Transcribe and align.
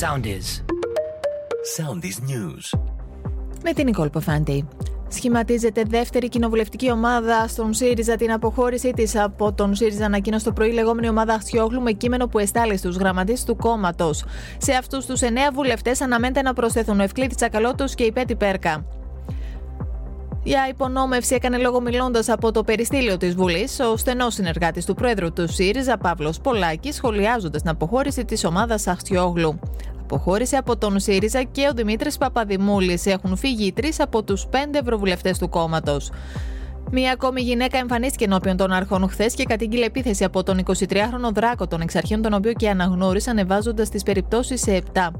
Soundies. 0.00 0.62
Soundies 1.76 2.18
News. 2.30 2.78
Με 3.62 3.72
την 3.72 3.84
Νικόλ 3.84 4.10
Ποφάντη. 4.10 4.68
Σχηματίζεται 5.08 5.82
δεύτερη 5.88 6.28
κοινοβουλευτική 6.28 6.90
ομάδα 6.90 7.48
στον 7.48 7.74
ΣΥΡΙΖΑ 7.74 8.16
την 8.16 8.32
αποχώρησή 8.32 8.92
της 8.92 9.16
από 9.16 9.52
τον 9.52 9.74
ΣΥΡΙΖΑ 9.74 10.04
ανακοίνωσε 10.04 10.44
το 10.44 10.52
πρωί 10.52 10.72
λεγόμενη 10.72 11.08
ομάδα 11.08 11.34
Αχτιόγλου 11.34 11.80
με 11.80 11.92
κείμενο 11.92 12.26
που 12.26 12.38
εστάλει 12.38 12.76
στους 12.76 12.96
γραμματείς 12.96 13.44
του 13.44 13.56
κόμματος. 13.56 14.24
Σε 14.58 14.72
αυτούς 14.72 15.06
τους 15.06 15.20
εννέα 15.20 15.50
βουλευτές 15.52 16.00
αναμένεται 16.00 16.42
να 16.42 16.52
προσθεθούν 16.52 17.00
ο 17.00 17.02
Ευκλήτη 17.02 17.34
Τσακαλώτος 17.34 17.94
και 17.94 18.04
η 18.04 18.12
Πέτη 18.12 18.36
Πέρκα. 18.36 18.95
Για 20.46 20.68
υπονόμευση 20.68 21.34
έκανε 21.34 21.56
λόγο 21.56 21.80
μιλώντας 21.80 22.28
από 22.28 22.52
το 22.52 22.64
περιστήλιο 22.64 23.16
της 23.16 23.34
Βουλής 23.34 23.80
ο 23.80 23.96
στενός 23.96 24.34
συνεργάτης 24.34 24.84
του 24.84 24.94
Πρόεδρου 24.94 25.32
του 25.32 25.52
ΣΥΡΙΖΑ, 25.52 25.98
Παύλος 25.98 26.40
Πολάκης, 26.40 26.94
σχολιάζοντας 26.94 27.62
την 27.62 27.70
αποχώρηση 27.70 28.24
της 28.24 28.44
ομάδας 28.44 28.86
Αχτιόγλου. 28.86 29.58
Αποχώρησε 30.00 30.56
από 30.56 30.76
τον 30.76 31.00
ΣΥΡΙΖΑ 31.00 31.42
και 31.42 31.68
ο 31.70 31.72
Δημήτρης 31.74 32.18
Παπαδημούλης. 32.18 33.06
Έχουν 33.06 33.36
φύγει 33.36 33.66
οι 33.66 33.72
τρεις 33.72 34.00
από 34.00 34.22
τους 34.22 34.46
πέντε 34.46 34.78
ευρωβουλευτές 34.78 35.38
του 35.38 35.48
κόμματος. 35.48 36.10
Μία 36.90 37.12
ακόμη 37.12 37.40
γυναίκα 37.40 37.78
εμφανίστηκε 37.78 38.24
ενώπιον 38.24 38.56
των 38.56 38.72
αρχών 38.72 39.08
χθες 39.08 39.34
και 39.34 39.44
κατήγγειλε 39.44 39.84
επίθεση 39.84 40.24
από 40.24 40.42
τον 40.42 40.58
23χρονο 40.66 41.32
Δράκο, 41.34 41.66
τον 41.66 41.80
εξαρχείων 41.80 42.22
τον 42.22 42.32
οποίο 42.32 42.52
και 42.52 42.68
αναγνώρισαν, 42.68 43.38
ανεβάζοντα 43.38 43.82
τις 43.82 44.02
περιπτώσεις 44.02 44.60
σε 44.60 44.82
7. 44.94 45.10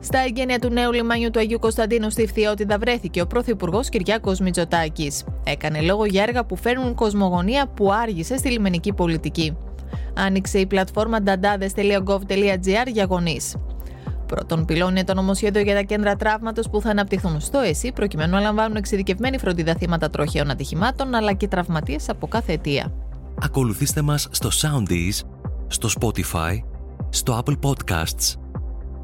Στα 0.00 0.18
εγγένεια 0.18 0.58
του 0.58 0.70
νέου 0.70 0.92
λιμάνιου 0.92 1.30
του 1.30 1.38
Αγίου 1.38 1.58
Κωνσταντίνου 1.58 2.10
στη 2.10 2.26
Φθιότητα 2.26 2.78
βρέθηκε 2.78 3.20
ο 3.20 3.26
Πρωθυπουργός 3.26 3.88
Κυριάκος 3.88 4.40
Μητσοτάκης. 4.40 5.24
Έκανε 5.44 5.80
λόγο 5.80 6.04
για 6.04 6.22
έργα 6.22 6.44
που 6.44 6.56
φέρνουν 6.56 6.94
κοσμογονία 6.94 7.66
που 7.66 7.92
άργησε 7.92 8.36
στη 8.36 8.50
λιμενική 8.50 8.92
πολιτική. 8.92 9.56
Άνοιξε 10.14 10.58
η 10.58 10.66
πλατφόρμα 10.66 11.18
dandades.gov.gr 11.24 12.86
για 12.86 13.04
γονείς. 13.04 13.56
Πρώτον, 14.26 14.64
πυλώνει 14.64 15.04
το 15.04 15.14
νομοσχέδιο 15.14 15.62
για 15.62 15.74
τα 15.74 15.82
κέντρα 15.82 16.16
τραύματος 16.16 16.70
που 16.70 16.80
θα 16.80 16.90
αναπτυχθούν 16.90 17.40
στο 17.40 17.58
ΕΣΥ, 17.58 17.92
προκειμένου 17.92 18.32
να 18.32 18.40
λαμβάνουν 18.40 18.76
εξειδικευμένη 18.76 19.38
φροντίδα 19.38 19.74
θύματα 19.74 20.10
τροχαίων 20.10 20.50
ατυχημάτων 20.50 21.14
αλλά 21.14 21.32
και 21.32 21.48
τραυματίες 21.48 22.08
από 22.08 22.26
κάθε 22.26 22.52
αιτία. 22.52 22.92
Ακολουθήστε 23.42 24.02
μας 24.02 24.28
στο 24.30 24.48
Soundees, 24.52 25.26
στο 25.66 25.88
Spotify, 26.00 26.58
στο 27.08 27.42
Apple 27.44 27.58
Podcasts 27.62 28.47